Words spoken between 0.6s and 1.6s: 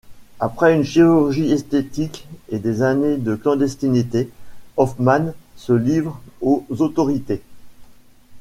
une chirurgie